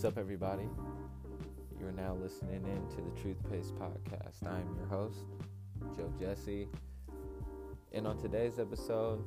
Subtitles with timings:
[0.00, 0.66] What's up, everybody?
[1.78, 4.46] You are now listening in to the Truth Pace podcast.
[4.46, 5.18] I am your host,
[5.94, 6.68] Joe Jesse.
[7.92, 9.22] And on today's episode,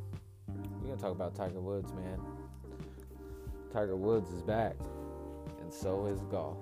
[0.47, 2.19] we're going to talk about Tiger Woods, man.
[3.71, 4.75] Tiger Woods is back,
[5.61, 6.57] and so is golf.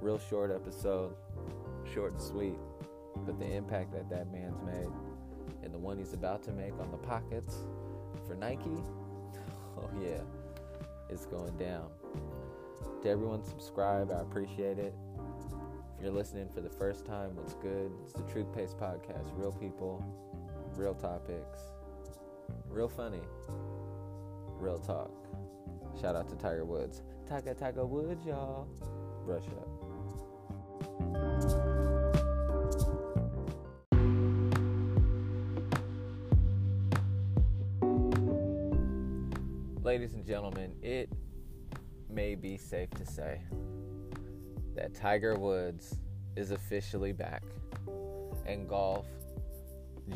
[0.00, 1.14] Real short episode,
[1.94, 2.58] short and sweet,
[3.24, 4.90] but the impact that that man's made
[5.62, 7.54] and the one he's about to make on the pockets
[8.26, 8.64] for Nike,
[9.78, 10.22] oh yeah,
[11.08, 11.88] it's going down.
[13.04, 14.94] To everyone subscribe, I appreciate it.
[15.98, 17.92] If you're listening for the first time, what's good?
[18.02, 19.26] It's the Truth Pace Podcast.
[19.36, 20.02] Real people,
[20.74, 21.58] real topics,
[22.70, 23.20] real funny,
[24.58, 25.10] real talk.
[26.00, 27.02] Shout out to Tiger Woods.
[27.28, 28.66] Tiger, Tiger Woods, y'all.
[29.26, 29.68] Brush up.
[39.84, 41.10] Ladies and gentlemen, it
[42.14, 43.40] may be safe to say
[44.76, 45.98] that Tiger Woods
[46.36, 47.42] is officially back,
[48.46, 49.06] and golf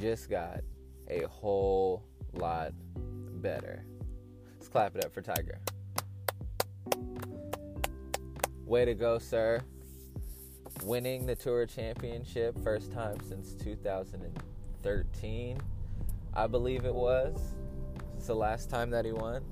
[0.01, 0.61] just got
[1.09, 2.73] a whole lot
[3.41, 3.85] better.
[4.55, 5.59] Let's clap it up for Tiger.
[8.65, 9.63] Way to go, sir.
[10.85, 15.61] Winning the Tour Championship, first time since 2013,
[16.35, 17.55] I believe it was.
[18.17, 19.43] It's the last time that he won.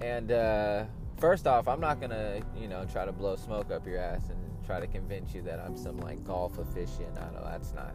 [0.00, 0.84] And uh,
[1.20, 4.38] first off, I'm not gonna, you know, try to blow smoke up your ass and
[4.64, 7.44] try to convince you that I'm some like golf aficionado.
[7.44, 7.94] That's not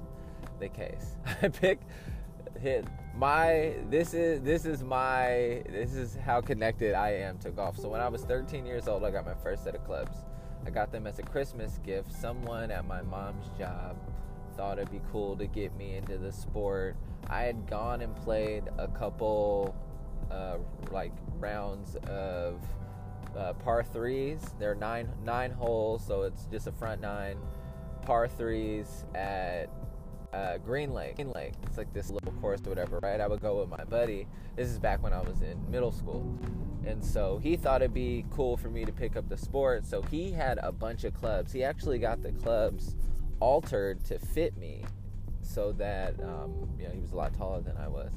[0.59, 1.15] the case.
[1.41, 1.79] I pick
[2.59, 2.85] hit
[3.17, 7.77] my this is this is my this is how connected I am to golf.
[7.77, 10.17] So when I was 13 years old, I got my first set of clubs.
[10.65, 12.11] I got them as a Christmas gift.
[12.11, 13.97] Someone at my mom's job
[14.55, 16.95] thought it'd be cool to get me into the sport.
[17.29, 19.75] I had gone and played a couple
[20.31, 20.57] uh,
[20.91, 22.59] like rounds of
[23.37, 24.41] uh, par threes.
[24.59, 27.37] There are nine nine holes, so it's just a front nine
[28.05, 29.69] par threes at
[30.33, 31.15] uh, Green Lake.
[31.15, 31.53] Green Lake.
[31.63, 33.19] It's like this little course or whatever, right?
[33.21, 34.27] I would go with my buddy.
[34.55, 36.37] This is back when I was in middle school.
[36.85, 39.85] And so he thought it'd be cool for me to pick up the sport.
[39.85, 41.51] So he had a bunch of clubs.
[41.51, 42.95] He actually got the clubs
[43.39, 44.83] altered to fit me
[45.41, 48.11] so that, um, you know, he was a lot taller than I was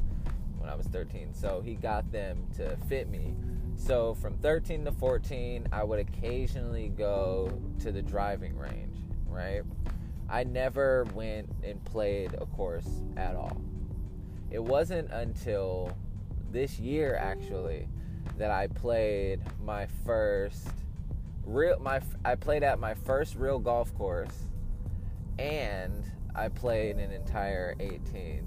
[0.59, 1.33] when I was 13.
[1.33, 3.35] So he got them to fit me.
[3.79, 9.63] So from 13 to 14, I would occasionally go to the driving range, right?
[10.29, 13.63] I never went and played a course at all.
[14.51, 15.97] It wasn't until
[16.51, 17.89] this year actually
[18.37, 20.69] that I played my first
[21.45, 24.47] real my I played at my first real golf course
[25.39, 28.47] and I played an entire 18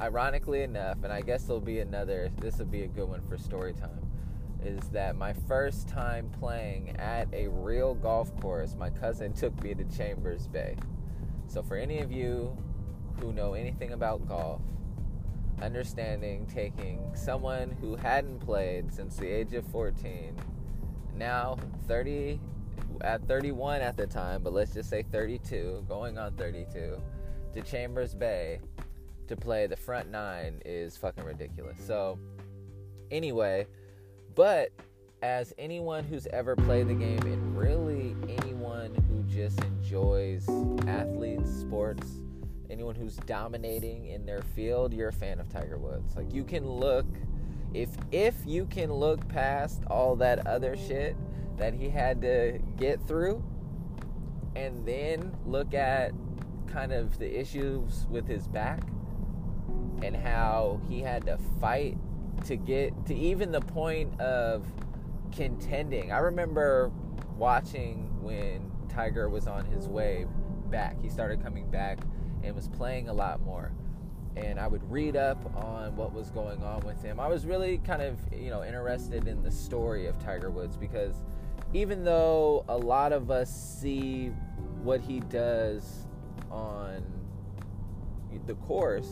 [0.00, 3.36] ironically enough, and I guess there'll be another, this will be a good one for
[3.36, 4.09] story time,
[4.64, 9.74] is that my first time playing at a real golf course, my cousin took me
[9.74, 10.76] to Chambers Bay.
[11.46, 12.56] So, for any of you
[13.20, 14.62] who know anything about golf,
[15.60, 20.36] understanding taking someone who hadn't played since the age of 14,
[21.16, 22.40] now 30,
[23.02, 27.00] at 31 at the time, but let's just say 32, going on 32,
[27.54, 28.60] to Chambers Bay
[29.26, 31.78] to play the front nine is fucking ridiculous.
[31.86, 32.18] So,
[33.10, 33.66] anyway,
[34.40, 34.72] but
[35.20, 40.48] as anyone who's ever played the game, and really anyone who just enjoys
[40.86, 42.08] athletes, sports,
[42.70, 46.16] anyone who's dominating in their field, you're a fan of Tiger Woods.
[46.16, 47.04] Like you can look
[47.74, 51.16] if if you can look past all that other shit
[51.58, 53.44] that he had to get through
[54.56, 56.12] and then look at
[56.66, 58.84] kind of the issues with his back
[60.02, 61.98] and how he had to fight
[62.46, 64.66] to get to even the point of
[65.32, 66.12] contending.
[66.12, 66.90] I remember
[67.36, 70.26] watching when Tiger was on his way
[70.70, 71.00] back.
[71.00, 71.98] He started coming back
[72.42, 73.72] and was playing a lot more.
[74.36, 77.18] And I would read up on what was going on with him.
[77.18, 81.14] I was really kind of, you know, interested in the story of Tiger Woods because
[81.72, 84.28] even though a lot of us see
[84.82, 86.06] what he does
[86.50, 87.02] on
[88.46, 89.10] the course,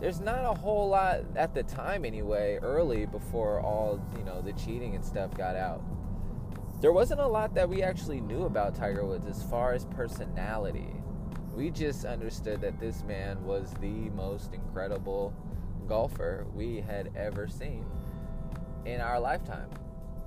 [0.00, 4.52] there's not a whole lot at the time anyway, early before all, you know, the
[4.52, 5.82] cheating and stuff got out.
[6.80, 10.92] There wasn't a lot that we actually knew about Tiger Woods as far as personality.
[11.54, 15.32] We just understood that this man was the most incredible
[15.86, 17.86] golfer we had ever seen
[18.84, 19.70] in our lifetime.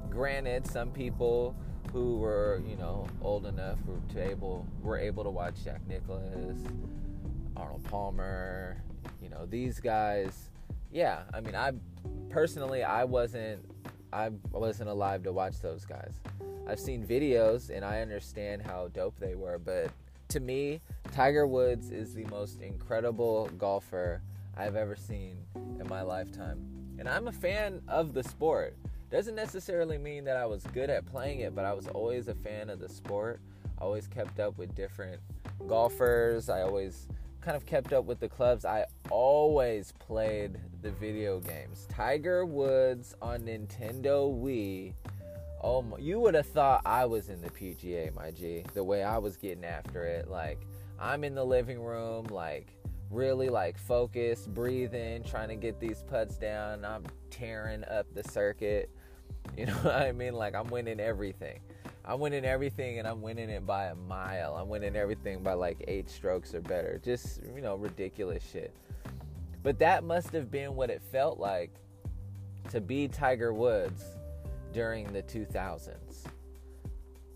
[0.10, 1.56] Granted, some people
[1.92, 6.58] who were, you know, old enough were able were able to watch Jack Nicklaus,
[7.56, 8.82] Arnold Palmer,
[9.22, 10.50] you know, these guys,
[10.92, 11.72] yeah, I mean, I
[12.30, 13.66] personally, I wasn't
[14.14, 16.14] I wasn't alive to watch those guys.
[16.68, 19.92] I've seen videos and I understand how dope they were, but
[20.30, 20.82] to me,
[21.12, 24.22] Tiger Woods is the most incredible golfer
[24.56, 25.38] I've ever seen
[25.80, 26.60] in my lifetime.
[27.00, 28.76] And I'm a fan of the sport.
[29.10, 32.36] Doesn't necessarily mean that I was good at playing it, but I was always a
[32.36, 33.40] fan of the sport.
[33.80, 35.22] I always kept up with different
[35.68, 36.50] golfers.
[36.50, 37.08] I always
[37.48, 38.66] kind of kept up with the clubs.
[38.66, 41.88] I always played the video games.
[41.90, 44.94] Tiger Woods on Nintendo Wii.
[45.64, 48.66] Oh, my, you would have thought I was in the PGA, my G.
[48.74, 50.68] The way I was getting after it, like
[51.00, 52.76] I'm in the living room, like
[53.10, 56.84] really like focused, breathing, trying to get these putts down.
[56.84, 58.90] I'm tearing up the circuit.
[59.58, 60.34] You know what I mean?
[60.34, 61.62] Like I'm winning everything.
[62.10, 64.56] I'm winning everything and I'm winning it by a mile.
[64.56, 67.02] I'm winning everything by like eight strokes or better.
[67.04, 68.74] Just, you know, ridiculous shit.
[69.62, 71.72] But that must have been what it felt like
[72.72, 74.06] to be Tiger Woods
[74.72, 76.24] during the 2000s.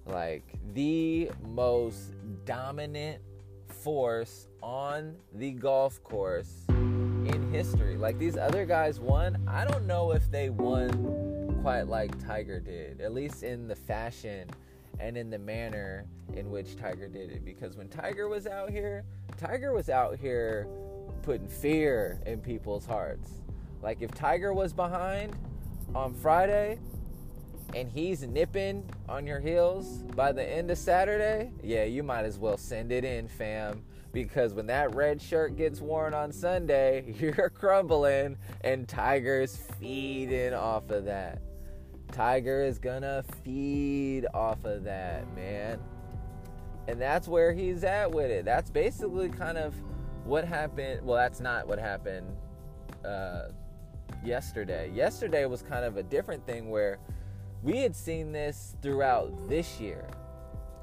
[0.06, 2.14] Like the most
[2.46, 3.22] dominant
[3.68, 7.98] force on the golf course in history.
[7.98, 9.44] Like these other guys won.
[9.50, 11.21] I don't know if they won
[11.62, 14.50] quite like Tiger did, at least in the fashion
[15.00, 17.46] and in the manner in which Tiger did it.
[17.46, 19.04] Because when Tiger was out here,
[19.38, 20.68] Tiger was out here
[21.22, 23.30] putting fear in people's hearts.
[23.84, 25.36] Like if Tiger was behind
[25.94, 26.80] on Friday
[27.76, 32.40] and he's nipping on your heels by the end of Saturday, yeah, you might as
[32.40, 33.84] well send it in, fam.
[34.14, 40.90] Because when that red shirt gets worn on Sunday, you're crumbling and Tiger's feeding off
[40.90, 41.40] of that.
[42.12, 45.80] Tiger is gonna feed off of that, man.
[46.88, 48.46] And that's where he's at with it.
[48.46, 49.74] That's basically kind of
[50.26, 51.06] what happened.
[51.06, 52.28] Well, that's not what happened
[53.06, 53.50] uh,
[54.24, 54.92] yesterday.
[54.94, 57.00] Yesterday was kind of a different thing where
[57.64, 60.08] we had seen this throughout this year.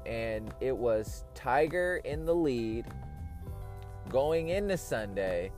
[0.05, 2.85] And it was Tiger in the lead
[4.09, 5.51] going into Sunday.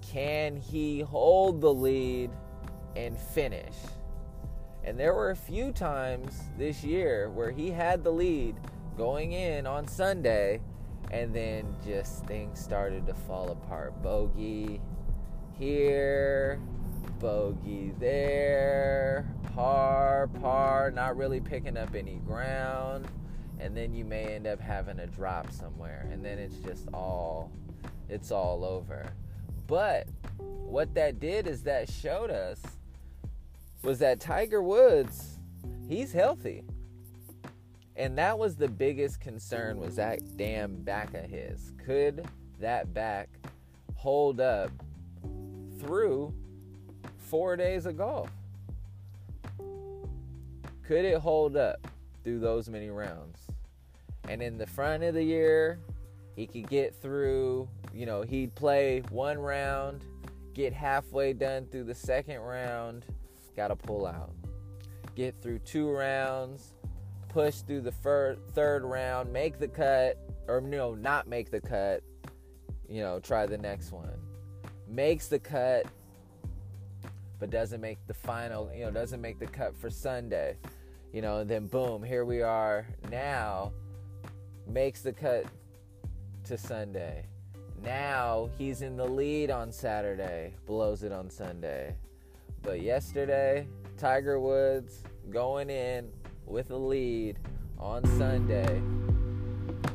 [0.00, 2.30] Can he hold the lead
[2.96, 3.76] and finish?
[4.86, 8.54] And there were a few times this year where he had the lead
[8.96, 10.60] going in on Sunday,
[11.10, 14.00] and then just things started to fall apart.
[14.00, 14.80] Bogey
[15.58, 16.60] here,
[17.18, 23.08] bogey there, par, par, not really picking up any ground.
[23.58, 27.50] And then you may end up having a drop somewhere, and then it's just all,
[28.08, 29.10] it's all over.
[29.66, 30.06] But
[30.38, 32.60] what that did is that showed us
[33.82, 35.38] was that Tiger Woods,
[35.88, 36.64] he's healthy.
[37.94, 41.72] And that was the biggest concern was that damn back of his.
[41.84, 42.26] Could
[42.60, 43.28] that back
[43.94, 44.70] hold up
[45.80, 46.34] through
[47.18, 48.30] 4 days of golf?
[50.82, 51.86] Could it hold up
[52.22, 53.38] through those many rounds?
[54.28, 55.78] And in the front of the year,
[56.34, 60.04] he could get through, you know, he'd play one round,
[60.52, 63.04] get halfway done through the second round,
[63.56, 64.32] got to pull out.
[65.14, 66.74] Get through two rounds,
[67.28, 72.02] push through the fir- third round, make the cut, or no, not make the cut.
[72.88, 74.18] You know, try the next one.
[74.86, 75.86] Makes the cut,
[77.40, 80.56] but doesn't make the final, you know, doesn't make the cut for Sunday.
[81.12, 83.72] You know, then boom, here we are now,
[84.68, 85.46] makes the cut
[86.44, 87.24] to Sunday.
[87.82, 91.94] Now he's in the lead on Saturday, blows it on Sunday.
[92.66, 96.10] But yesterday, Tiger Woods going in
[96.44, 97.38] with a lead
[97.78, 98.82] on Sunday.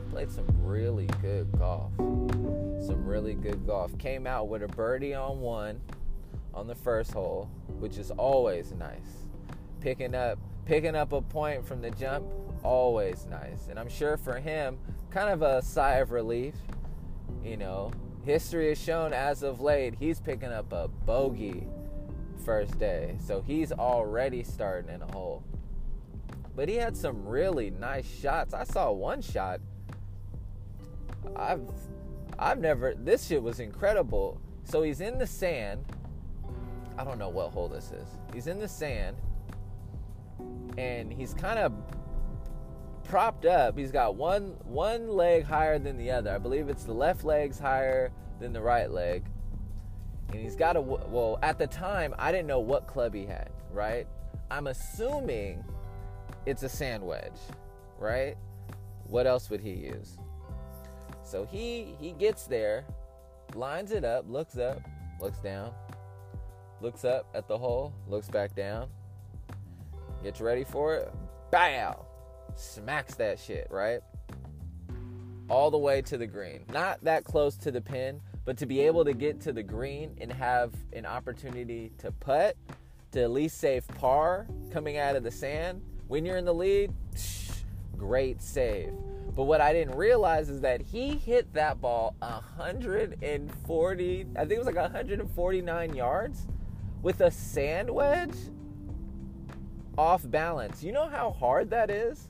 [0.10, 1.92] Played some really good golf.
[1.98, 3.98] Some really good golf.
[3.98, 5.82] Came out with a birdie on one
[6.54, 9.28] on the first hole, which is always nice.
[9.82, 12.26] Picking up picking up a point from the jump,
[12.64, 13.68] always nice.
[13.70, 16.56] And I'm sure for him, kind of a sigh of relief.
[17.44, 17.92] You know,
[18.24, 21.68] history has shown as of late, he's picking up a bogey
[22.44, 23.18] first day.
[23.26, 25.44] So he's already starting in a hole.
[26.56, 28.54] But he had some really nice shots.
[28.54, 29.62] I saw one shot.
[31.36, 31.62] I've
[32.38, 34.40] I've never this shit was incredible.
[34.64, 35.86] So he's in the sand.
[36.98, 38.08] I don't know what hole this is.
[38.34, 39.18] He's in the sand
[40.78, 41.74] and he's kind of
[43.04, 43.78] propped up.
[43.78, 46.32] He's got one one leg higher than the other.
[46.32, 49.26] I believe it's the left leg's higher than the right leg
[50.32, 53.50] and he's got a well at the time i didn't know what club he had
[53.72, 54.08] right
[54.50, 55.64] i'm assuming
[56.46, 57.40] it's a sand wedge
[58.00, 58.36] right
[59.08, 60.18] what else would he use
[61.24, 62.86] so he he gets there
[63.56, 64.82] lines it up looks up
[65.20, 65.72] looks down
[66.82, 68.90] looks up at the hole looks back down
[70.24, 71.12] Gets ready for it.
[71.52, 72.06] Bow!
[72.56, 74.02] Smacks that shit, right?
[75.50, 76.64] All the way to the green.
[76.72, 80.18] Not that close to the pin, but to be able to get to the green
[80.20, 82.56] and have an opportunity to putt,
[83.12, 86.92] to at least save par coming out of the sand when you're in the lead,
[87.98, 88.94] great save.
[89.36, 94.58] But what I didn't realize is that he hit that ball 140, I think it
[94.58, 96.48] was like 149 yards
[97.02, 98.36] with a sand wedge
[99.98, 100.84] off balance.
[100.84, 102.28] You know how hard that is?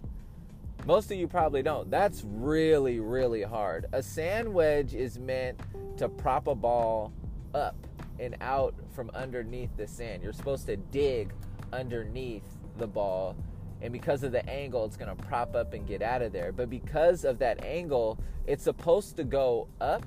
[0.85, 1.91] Most of you probably don't.
[1.91, 3.85] That's really, really hard.
[3.93, 5.59] A sand wedge is meant
[5.97, 7.13] to prop a ball
[7.53, 7.75] up
[8.19, 10.23] and out from underneath the sand.
[10.23, 11.33] You're supposed to dig
[11.71, 12.43] underneath
[12.77, 13.35] the ball
[13.81, 16.51] and because of the angle it's going to prop up and get out of there
[16.51, 20.05] but because of that angle it's supposed to go up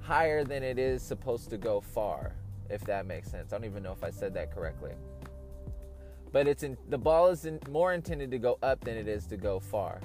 [0.00, 2.34] higher than it is supposed to go far
[2.70, 4.92] if that makes sense i don't even know if i said that correctly
[6.34, 9.24] but it's in, the ball is in, more intended to go up than it is
[9.26, 10.00] to go far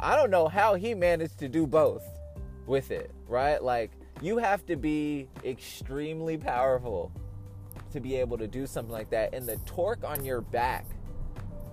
[0.00, 2.02] i don't know how he managed to do both
[2.66, 7.12] with it right like you have to be extremely powerful
[7.92, 10.84] to be able to do something like that and the torque on your back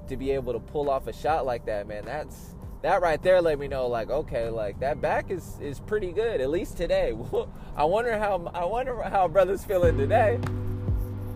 [0.08, 3.42] to be able to pull off a shot like that, man, that's that right there
[3.42, 7.18] let me know like okay, like that back is is pretty good at least today.
[7.76, 10.40] I wonder how I wonder how brother's feeling today.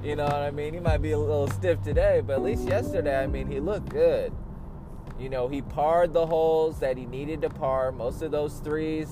[0.03, 0.73] You know what I mean?
[0.73, 3.89] He might be a little stiff today, but at least yesterday, I mean, he looked
[3.89, 4.33] good.
[5.19, 7.91] You know, he parred the holes that he needed to par.
[7.91, 9.09] Most of those threes,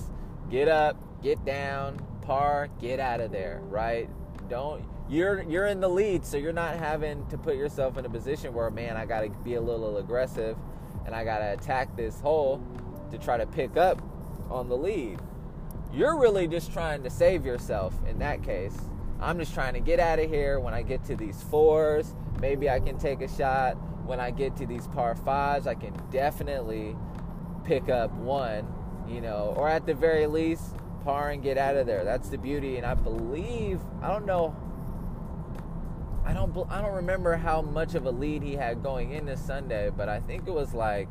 [0.50, 4.10] get up, get down, par, get out of there, right?
[4.50, 8.10] Don't you're you're in the lead, so you're not having to put yourself in a
[8.10, 10.58] position where man, I got to be a little aggressive
[11.06, 12.62] and I got to attack this hole
[13.12, 14.02] to try to pick up
[14.50, 15.20] on the lead.
[15.94, 18.78] You're really just trying to save yourself in that case.
[19.20, 22.14] I'm just trying to get out of here when I get to these fours.
[22.40, 23.74] Maybe I can take a shot.
[24.06, 26.96] When I get to these par fives, I can definitely
[27.66, 28.68] pick up one,
[29.08, 32.04] you know, or at the very least, par and get out of there.
[32.04, 32.78] That's the beauty.
[32.78, 34.56] And I believe, I don't know
[36.28, 39.90] I don't I don't remember how much of a lead he had going into Sunday,
[39.90, 41.08] but I think it was like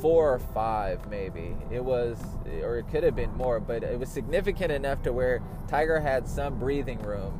[0.00, 1.56] four or five maybe.
[1.70, 2.18] It was
[2.62, 6.26] or it could have been more, but it was significant enough to where Tiger had
[6.28, 7.38] some breathing room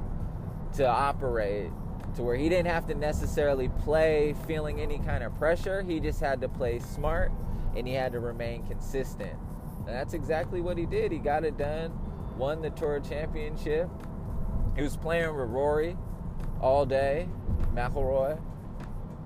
[0.74, 1.70] to operate
[2.14, 5.82] to where he didn't have to necessarily play feeling any kind of pressure.
[5.82, 7.32] He just had to play smart
[7.74, 9.32] and he had to remain consistent.
[9.78, 11.10] And that's exactly what he did.
[11.10, 11.92] He got it done,
[12.36, 13.88] won the Tour Championship.
[14.76, 15.96] He was playing with Rory
[16.60, 17.28] all day,
[17.74, 18.38] McIlroy.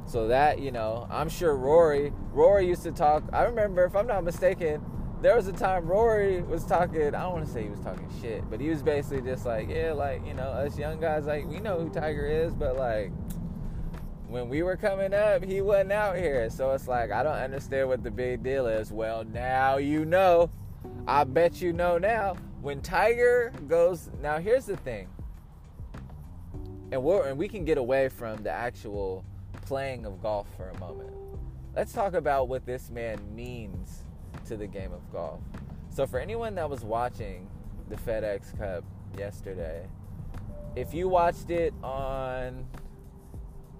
[0.06, 3.24] So that, you know, I'm sure Rory, Rory used to talk.
[3.32, 4.84] I remember, if I'm not mistaken,
[5.20, 8.08] there was a time Rory was talking, I don't want to say he was talking
[8.20, 11.46] shit, but he was basically just like, yeah, like, you know, us young guys, like,
[11.46, 13.10] we know who Tiger is, but like,
[14.28, 16.50] when we were coming up, he wasn't out here.
[16.50, 18.92] So it's like, I don't understand what the big deal is.
[18.92, 20.50] Well, now you know.
[21.08, 22.36] I bet you know now.
[22.60, 25.08] When Tiger goes, now here's the thing
[26.92, 29.24] and we're, and we can get away from the actual
[29.66, 31.12] playing of golf for a moment.
[31.74, 34.04] Let's talk about what this man means
[34.46, 35.40] to the game of golf.
[35.90, 37.48] So for anyone that was watching
[37.88, 38.84] the FedEx Cup
[39.18, 39.86] yesterday,
[40.74, 42.66] if you watched it on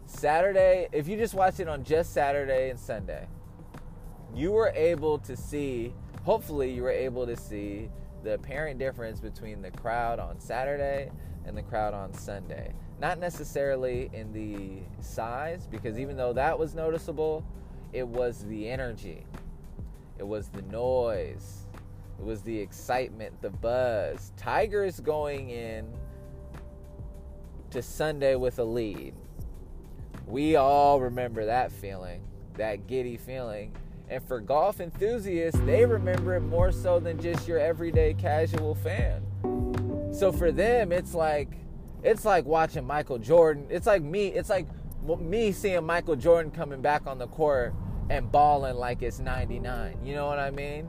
[0.06, 3.28] Saturday, if you just watched it on just Saturday and Sunday,
[4.34, 7.88] you were able to see, hopefully you were able to see
[8.24, 11.10] the apparent difference between the crowd on Saturday
[11.44, 12.74] and the crowd on Sunday.
[13.00, 17.44] Not necessarily in the size, because even though that was noticeable,
[17.92, 19.24] it was the energy,
[20.18, 21.66] it was the noise,
[22.18, 24.32] it was the excitement, the buzz.
[24.36, 25.86] Tigers going in
[27.70, 29.14] to Sunday with a lead.
[30.26, 32.22] We all remember that feeling,
[32.54, 33.74] that giddy feeling.
[34.08, 39.22] And for golf enthusiasts, they remember it more so than just your everyday casual fan.
[40.12, 41.50] So for them, it's like
[42.06, 43.66] it's like watching Michael Jordan.
[43.68, 44.28] It's like me.
[44.28, 44.68] It's like
[45.18, 47.74] me seeing Michael Jordan coming back on the court
[48.08, 49.98] and balling like it's 99.
[50.04, 50.88] You know what I mean?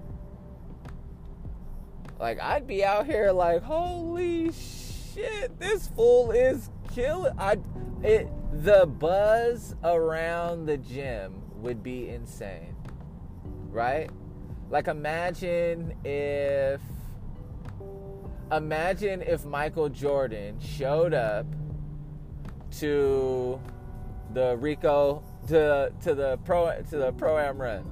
[2.19, 7.33] Like I'd be out here like, holy shit, this fool is killing.
[7.39, 7.57] I,
[8.03, 12.75] it, the buzz around the gym would be insane,
[13.69, 14.11] right?
[14.69, 16.79] Like imagine if
[18.51, 21.45] imagine if Michael Jordan showed up
[22.79, 23.59] to
[24.33, 27.89] the Rico to to the pro to the pro am run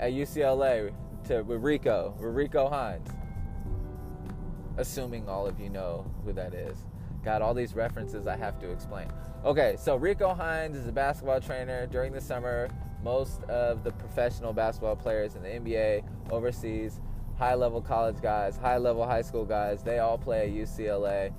[0.00, 0.92] at UCLA
[1.24, 3.08] to with Rico with Rico Hines.
[4.76, 6.78] Assuming all of you know who that is.
[7.24, 9.08] got all these references I have to explain.
[9.44, 12.68] Okay, so Rico Hines is a basketball trainer during the summer.
[13.02, 17.00] Most of the professional basketball players in the NBA, overseas,
[17.38, 21.32] high level college guys, high level high school guys, they all play at UCLA.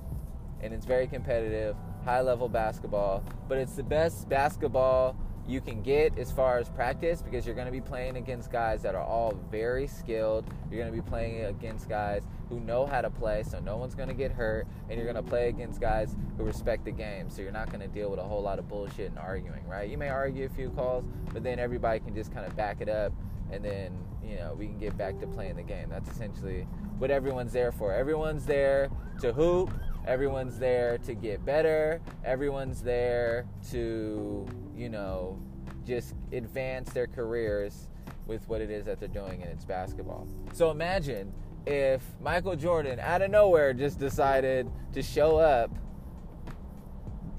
[0.62, 1.75] And it's very competitive,
[2.06, 3.24] high level basketball.
[3.48, 5.15] But it's the best basketball
[5.48, 8.84] you can get as far as practice because you're going to be playing against guys
[8.84, 10.46] that are all very skilled.
[10.70, 13.96] You're going to be playing against guys who know how to play, so no one's
[13.96, 14.68] going to get hurt.
[14.89, 17.82] And you're going to play against guys who respect the game, so you're not going
[17.82, 19.89] to deal with a whole lot of bullshit and arguing, right?
[19.89, 21.03] You may argue a few calls,
[21.34, 23.12] but then everybody can just kind of back it up,
[23.51, 25.89] and then, you know, we can get back to playing the game.
[25.89, 27.94] That's essentially what everyone's there for.
[27.94, 28.89] Everyone's there
[29.22, 29.72] to hoop.
[30.06, 32.01] Everyone's there to get better.
[32.24, 35.41] Everyone's there to, you know,
[35.86, 37.89] just advance their careers
[38.27, 40.27] with what it is that they're doing and it's basketball.
[40.53, 41.34] So imagine
[41.65, 45.72] if Michael Jordan out of nowhere just decided to show up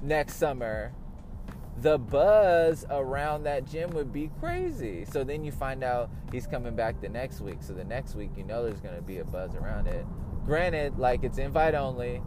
[0.03, 0.93] next summer
[1.79, 5.05] the buzz around that gym would be crazy.
[5.05, 7.59] So then you find out he's coming back the next week.
[7.63, 10.05] So the next week, you know, there's going to be a buzz around it.
[10.45, 12.23] Granted, like it's invite only,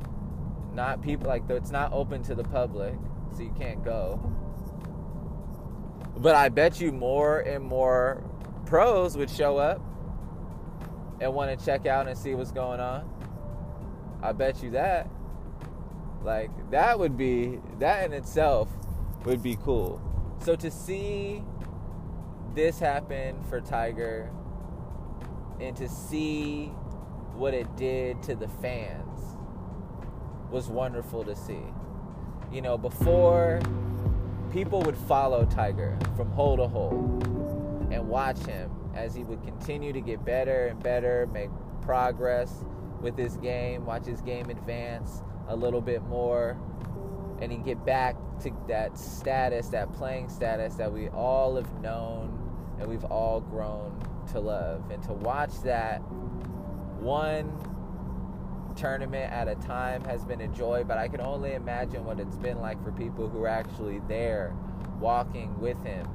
[0.74, 2.96] not people like it's not open to the public,
[3.36, 4.20] so you can't go.
[6.18, 8.24] But I bet you more and more
[8.66, 9.82] pros would show up
[11.20, 13.10] and want to check out and see what's going on.
[14.22, 15.10] I bet you that.
[16.24, 18.70] Like that would be that in itself
[19.26, 20.02] would be cool.
[20.44, 21.44] So to see
[22.54, 24.30] this happen for Tiger
[25.60, 26.68] and to see
[27.36, 29.20] what it did to the fans
[30.52, 31.64] was wonderful to see.
[32.52, 33.62] You know, before
[34.52, 37.20] people would follow Tiger from hole to hole
[37.92, 41.50] and watch him as he would continue to get better and better, make
[41.82, 42.64] progress
[43.02, 46.58] with his game, watch his game advance a little bit more,
[47.44, 52.40] and he get back to that status, that playing status that we all have known
[52.80, 54.02] and we've all grown
[54.32, 54.90] to love.
[54.90, 55.98] And to watch that
[57.02, 57.52] one
[58.78, 62.38] tournament at a time has been a joy, but I can only imagine what it's
[62.38, 64.56] been like for people who are actually there
[65.02, 66.08] walking with him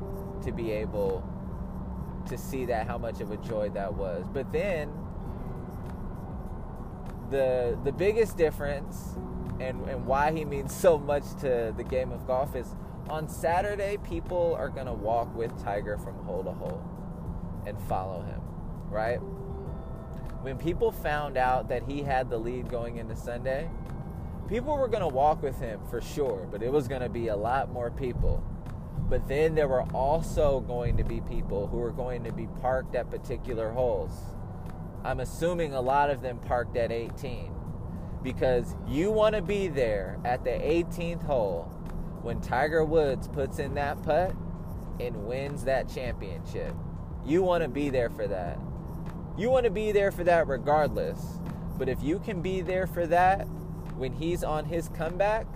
[0.44, 1.22] to be able
[2.26, 4.26] to see that how much of a joy that was.
[4.32, 4.90] But then
[7.30, 9.18] the the biggest difference
[9.60, 12.74] and, and why he means so much to the game of golf is
[13.08, 16.82] on Saturday people are gonna walk with Tiger from hole to hole
[17.66, 18.40] and follow him,
[18.90, 19.18] right?
[20.42, 23.68] When people found out that he had the lead going into Sunday,
[24.48, 27.70] people were gonna walk with him for sure, but it was gonna be a lot
[27.70, 28.42] more people.
[29.08, 32.94] But then there were also going to be people who were going to be parked
[32.94, 34.12] at particular holes.
[35.02, 37.57] I'm assuming a lot of them parked at 18
[38.22, 41.64] because you want to be there at the 18th hole
[42.22, 44.34] when Tiger Woods puts in that putt
[45.00, 46.74] and wins that championship.
[47.24, 48.58] You want to be there for that.
[49.36, 51.20] You want to be there for that regardless.
[51.78, 53.42] But if you can be there for that
[53.96, 55.46] when he's on his comeback,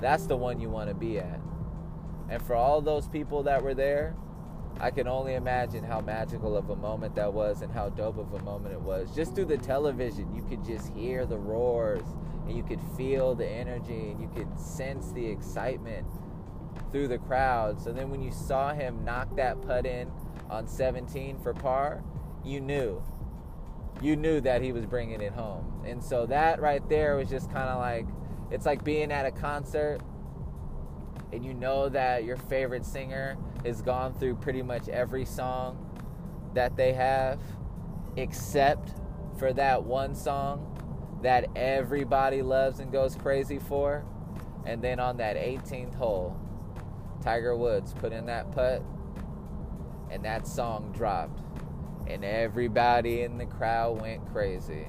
[0.00, 1.40] that's the one you want to be at.
[2.28, 4.14] And for all those people that were there,
[4.80, 8.32] I can only imagine how magical of a moment that was and how dope of
[8.32, 9.14] a moment it was.
[9.14, 12.06] Just through the television, you could just hear the roars
[12.46, 16.06] and you could feel the energy and you could sense the excitement
[16.92, 17.80] through the crowd.
[17.82, 20.12] So then when you saw him knock that putt in
[20.48, 22.04] on 17 for par,
[22.44, 23.02] you knew.
[24.00, 25.82] You knew that he was bringing it home.
[25.84, 28.06] And so that right there was just kind of like
[28.52, 30.00] it's like being at a concert
[31.32, 35.84] and you know that your favorite singer has gone through pretty much every song
[36.54, 37.40] that they have,
[38.16, 38.92] except
[39.38, 44.04] for that one song that everybody loves and goes crazy for.
[44.64, 46.36] And then on that 18th hole,
[47.22, 48.82] Tiger Woods put in that putt,
[50.10, 51.42] and that song dropped.
[52.06, 54.86] And everybody in the crowd went crazy.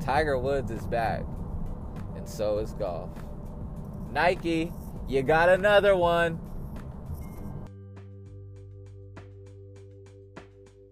[0.00, 1.22] Tiger Woods is back,
[2.16, 3.10] and so is golf.
[4.10, 4.72] Nike,
[5.08, 6.47] you got another one.